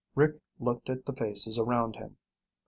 [0.15, 2.17] Rick looked at the faces around him.